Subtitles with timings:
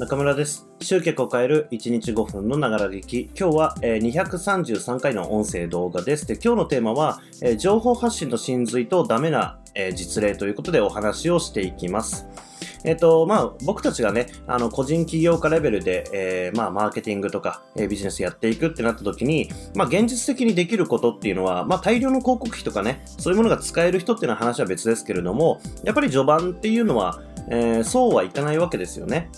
[0.00, 0.66] 中村です。
[0.80, 3.28] 集客を変える1日5分のながら劇。
[3.38, 6.26] 今日は、えー233回の音声動画です。
[6.26, 12.26] で、今日のテーマは、えー情報発信の真髄とダメな、えー実例ということでお話をしていきます。
[12.82, 27.20] えっ、と、まあ、僕たちがね、あの、個人起業家レベルで、えーまあ、マーケティングとか、えービジネスやっていくってなった時に、まあ、現実的にできることっていうのは、まあ、大量の広告費とかね、そういうものが使える人っていうのは話は別ですけれども、やっぱり序盤っていうのは、
[27.50, 29.28] えーそうはいかないわけですよね。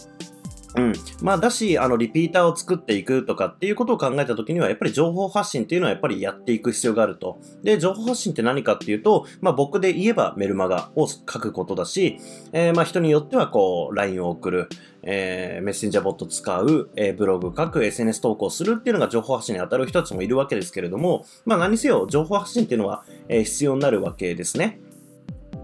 [0.77, 0.93] うん。
[1.21, 7.39] まあ、だし、あの、リピーターを作っていくとかっていうことを考えたときには、やっぱり情報発信っていうのはやっぱりやっていく必要があると。
[7.63, 12.19] で、情報発信って何かっていうと、まあ、僕で言えばメルマガを書くことだし、
[12.53, 14.69] えーまあ、人によってはこう、LINE を送る、
[15.03, 24.81] えーメッセンジャーボット使う、えーブログ書く、SNS 投稿するっていうのが情報発信に当たる人たちもいるわけですけれども、まあ、何せよ、情報発信っていうのは、えー必要になるわけですね。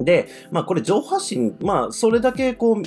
[0.01, 2.83] で、まあこれ情報発信、まあそれだけこう、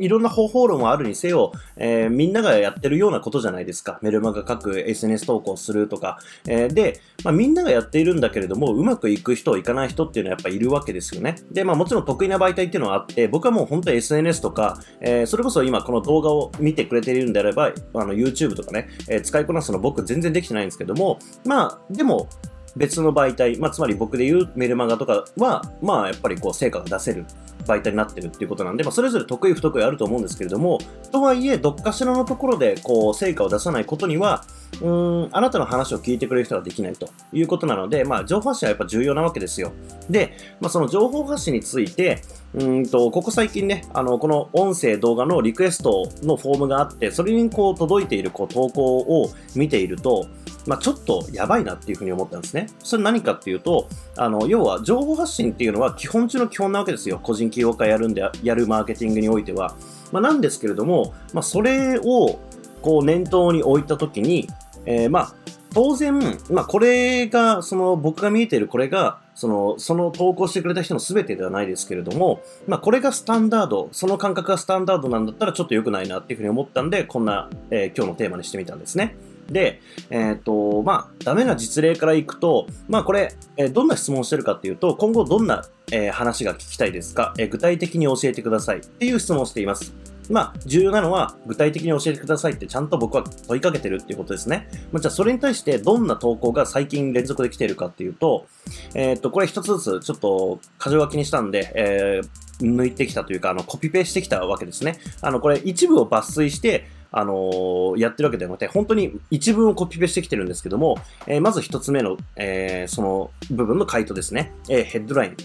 [0.00, 3.98] いろんな方法論はあるにせよ、えーみんながやってるようなことじゃないですか。
[4.02, 6.18] メルマガ書く、SNS 投稿するとか。
[6.46, 11.36] えーで、まあ、みんながやっているんだけれども、うまくいく人、いかない人っていうのはやっぱいるわけですよね。
[11.50, 22.28] で、まあもちろん得意な媒体っていうのはあって、僕はもう本当に SNS とか、えーそれこそ今この動画を見てくれているんであれば、あの YouTube とかね、え使いこなすの僕全然できてないんですけども、まあ、でも、
[22.76, 27.24] 別の媒体、まあ、つまり僕で言うメルマガとかは、まあ、やっぱりこう、成果が出せる
[27.66, 30.78] 媒体になってるっていうことなんで、まあ、それぞれ得意不得意あると思うんですけれども、
[31.12, 34.44] とはいえ、どっかしらのところで、こう、成果を出さないことには、
[34.80, 39.72] うん、あなたの話を聞いてくれる人ができないということなので、まあ、情報発信はやっぱ重要なわけですよ。
[40.10, 42.22] で、まあ、その情報発信について、
[42.54, 50.26] うんと、ここ最近ね、あの、この音声動画のリクエストのフォームがあって、それにこう、届いているこう投稿を見ていると、
[50.66, 52.66] まあ、ちょっとやばいなっていうふうに思ったんですね。
[52.80, 57.20] それ何かっていうと、あの、要は情報発信っていうのは基本中の基本なわけですよ。
[57.22, 59.74] 個人起業家やるんで、やるマーケティングにおいては。
[60.12, 62.38] まあ、なんですけれども、まあ、それを
[62.82, 64.48] こう念頭に置いたときに、
[64.84, 65.34] えーまあ、
[65.72, 79.16] 当然、まあ、これが、その、僕が見えているこれが、その、その投稿してくれた人の全てではないですけれども、まあ、これがスタンダード、その感覚がスタンダードなんだったらちょっと良くないなっていうふうに思ったんで、こんな、えー今日のテーマにしてみたんですね。
[79.50, 79.80] で、
[80.10, 89.94] えっ、と、まあ、ダメな実例からいくと、まあ、これ、えーどんな質問をしてるかっていうと、今後どんな、えー話が聞きたいですか、え具体的に教えてくださいっていう質問をしています。
[90.28, 94.68] まあ、重要なのは、具体的に教えてくださいってちゃんと僕は問いかけてるっていうことですね。
[94.90, 98.46] まあ、じゃあ、それに対してどんな投稿が最近連続で来ているかっていうと、
[98.94, 104.98] えっ、と、これ一つずつちょっと箇条書きにしたんで、えー抜いてきたというか、あの、コピペしてきたわけですね。
[105.20, 106.88] あの、これ一部を抜粋して、
[107.18, 114.52] あのーやってるわけではなくて、本当に一文をコピペしてきてるんですけども、えーまず一つ目の、えーその部分の回答ですね。
[114.68, 115.36] えーヘッドライン。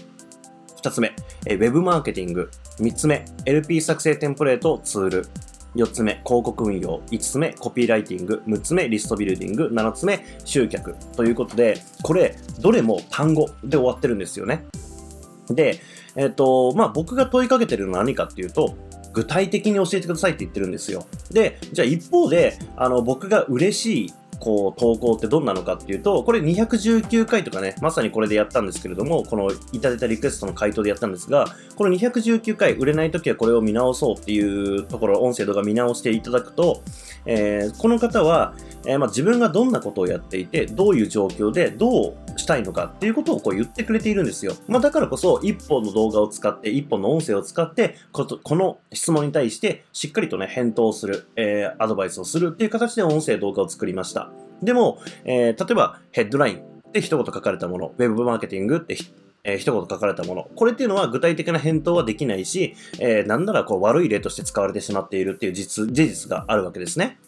[0.76, 1.14] 二つ目、
[1.46, 2.50] えーウェブマーケティング。
[2.78, 5.26] 三つ目、LP 作成テンプレートツール。
[5.74, 7.00] 4つ目、広告運用。
[7.10, 8.42] 5つ目、コピーライティング。
[8.46, 9.70] 6つ目、リストビルディング。
[9.72, 10.94] 7つ目、集客。
[11.16, 14.66] ということで、これ、どれも単語で終わってるんですよね。
[15.48, 15.80] で、
[16.16, 18.76] えっ、と、まあ、僕が問いかけてるのは何かっていうと、
[19.12, 21.06] 具体的に教えてくださいって言ってるんですよ。
[21.30, 31.46] で、じゃあ一方で、あの、僕が嬉しい、こう、投稿ってどんなのかっていうと、これ219回とかね、まさにこれでやったんですけれども、このいただいたリクエストの回答でやったんですが、
[31.76, 36.82] この219回、売れない時はこれを見直そうっていうところ、音声動画見直していただくと、
[37.24, 44.54] えーこの方は、えーまあ、自分がどんなことをやっていて、どういう状況でどうしたいのかっていうことをこう言ってくれているんですよ。
[44.68, 48.26] まあ、だからこそ、一本の動画を使って、一本の音声を使って、こ
[48.56, 54.30] の質問に対してしっかりとね、返答する、えーアドバイスをするっていう形で音声動画を作りました。
[54.62, 58.96] でも、えー例えば、ヘッドラインって一言書かれたもの、ウェブマーケティングって
[59.44, 60.48] えー一言書かれたもの。
[60.54, 67.18] これっていうのは具体的な返答はできないし、えーなんならこう悪い例として使われてしまっているっていう実事実があるわけですね。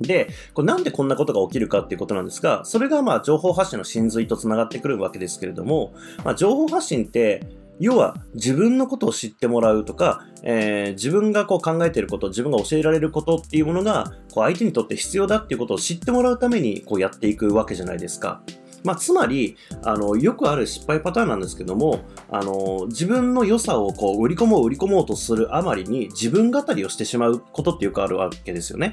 [0.00, 7.46] で、これなんでこんなことが起きるかっていうことなんですが、それがまあ情報発信の真髄とつながってくるわけですけれども、まあ、情報発信って、
[7.78, 18.42] 要は自分のことを知ってもらうとか、えー自分がこう考えていること、自分が教えられることっていうものが、こう相手にとって必要だっていうことを知ってもらうためにこうやっていくわけじゃないですか。
[18.84, 28.92] まあ、つまりあの、よくある失敗パターンなんですけども、あの自分の良さをこう売り込もう売り込もうとするあまりに自分語りをしてしまうことってよくあるわけですよね。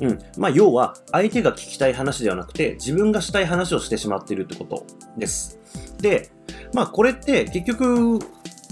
[0.00, 0.18] うん。
[0.36, 5.58] まあ、要は、相手が聞きたい話ではなくて、自分がしたい話をしてしまっているってことです。
[6.00, 6.30] で、
[6.72, 8.18] まあ、これって結局、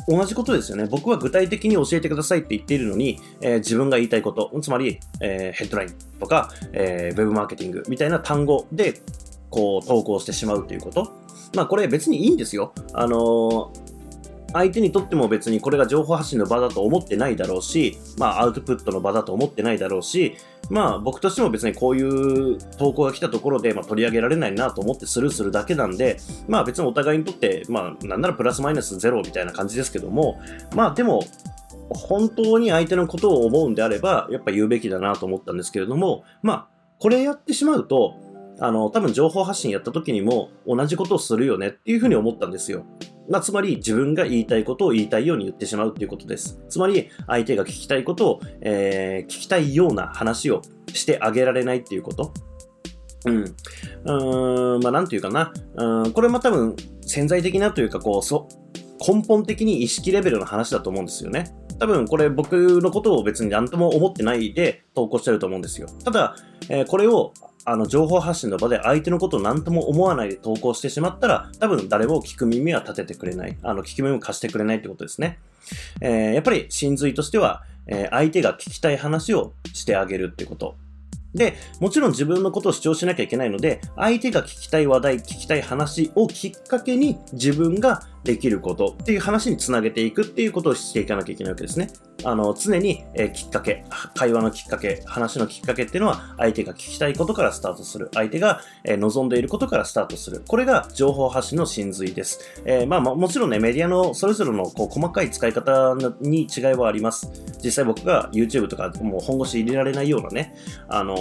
[0.07, 0.87] 同じことですよね。
[0.87, 9.01] 僕は具体的に教えてくださいって言っているのに、えー自分が言いたいこと、つまり、えーヘッドラインとか、えーウェブマーケティングみたいな単語で、
[9.49, 11.11] こう、投稿してしまうということ。
[11.55, 12.73] まあ、これ別にいいんですよ。
[12.93, 13.84] あのー
[14.55, 20.37] 相手にとっても別にこれが情報発信の場だと思ってないだろうし、まあアウトプットの場だと思ってないだろうし、
[20.71, 30.41] まあ僕としても別にこういう投稿が来たところで、まあ、取り上げられないなと思ってスルーするだけなんで、まあ別にお互いにとって、まあなんならプラスマイナスゼロみたいな感じですけども、
[30.75, 31.25] まあでも、
[31.91, 36.67] 本当に相手のことを思うんであれば、やっぱ言うべきだなと思ったんですけれども、まあ、
[36.99, 38.15] これやってしまうと、
[38.61, 42.85] あの、多分情報発信やった時にも同じことをするよねっていうふうに思ったんですよ。
[43.29, 46.61] まあ、つまり自分が言いたいことを言いたいように言ってしまうっていうことです。
[46.69, 50.63] つまり相手が聞きたいことを、えー、聞きたいような話を
[50.93, 52.33] してあげられないっていうこと。
[53.27, 53.45] うん。
[53.45, 55.53] うーん、まあなんていうかな。
[55.77, 58.49] うん、これも多分潜在的なというか、こう、そ、
[59.07, 61.55] 根本的に意識レベルの話だと思うんですよね。
[61.79, 65.89] 多分これ僕のことを別に何とも思ってないで投稿してると思うんですよ。
[66.05, 66.37] ただ、
[66.69, 67.33] えー、これを
[67.65, 73.57] あの情報発信の場で相手のことを何とも思わないで投稿してしまったら多分誰も聞く耳は立ててくれない。
[73.63, 75.39] あの聞く耳も貸してくれないってことですね。
[76.01, 80.77] えー、やっぱり真髄としては、えー、相手が聞きたい話をしてあげるってこと。
[81.35, 91.91] で、もちろん自分のことを主張しなきゃいけないので、相手が聞きたい話題、聞きたい話をきっかけに自分ができることっていう話につなげていくっていうことをしていかなきゃいけないわけですね。
[92.25, 93.85] あの、常に、えー、きっかけ、
[94.15, 98.09] 会話のきっかけ、話のきっかけっていうのは、相手が聞きたいことからスタートする。
[98.15, 100.43] 相手が、えー、望んでいることからスタートする。
[100.47, 102.63] これが情報発信の真髄です。
[102.65, 107.31] えー、まあ、ま、もちろんね、メディアのそれぞれのこう細かい使い方に違いはあります。
[107.63, 110.55] 実際僕が YouTube とかもう本腰入れられないようなね、
[110.89, 111.17] あの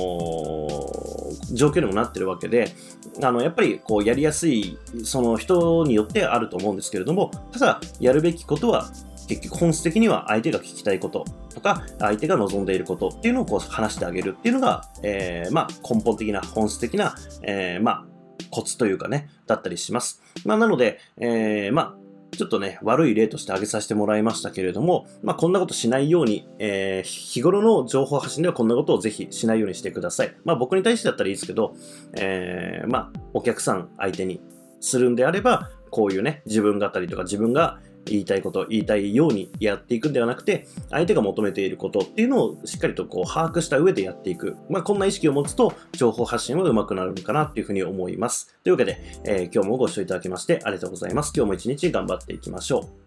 [1.51, 2.73] 状況にもなってるわけで、
[3.21, 8.89] あの、やっぱりこうやりやすい、その人によってあると思うんですけれども、ただ、やるべきことは、
[9.27, 18.05] 結局本質的には相手が聞きたいこととか、相手が望んでいることっていうのをこう話してあげるっていうのが、えー、まあ根本的な、本質的な、えー、まあ
[18.51, 20.21] コツというかね、だったりします。
[20.45, 22.03] まあなので、えー、まあ
[22.37, 30.35] ちょっとね、悪い例として挙げさせてもらいましたけれども、まあ、こんなことしないように、えー、日頃の情報発信ではこんなことをぜひしないようにしてください。
[30.43, 31.75] まあ、僕に対してだったらいいですけど、
[32.17, 34.41] えー、まあ、お客さん相手に
[34.79, 44.57] するんであれば、こういうね、自分語りとか自分が言いたいこと、言いたいようにやっていくんではなくて、相手が求めていることっていうのをしっかりとこう把握した上でやっていく。
[44.69, 48.57] まあ、こんな意識を持つと、情報発信は上手くなるのかなっていうふうに思います。
[48.63, 51.31] というわけで、えー、今日もご視聴いただきましてありがとうございます。
[51.35, 53.02] 今日も一日頑張っていきましょう。